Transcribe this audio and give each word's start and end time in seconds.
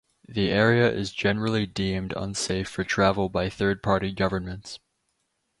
The 0.27 0.49
area 0.49 0.91
is 0.91 1.11
generally 1.13 1.67
deemed 1.67 2.11
unsafe 2.17 2.67
for 2.67 2.83
travel 2.83 3.29
by 3.29 3.51
third 3.51 3.83
party 3.83 4.11
governments. 4.11 4.79